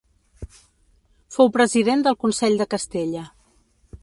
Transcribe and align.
Fou 1.35 1.53
president 1.59 2.03
del 2.09 2.19
Consell 2.27 2.61
de 2.63 2.71
Castella. 2.75 3.29